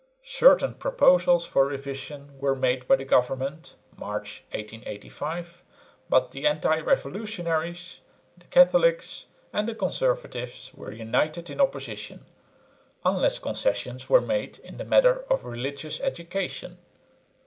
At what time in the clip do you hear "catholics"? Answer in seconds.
8.47-9.27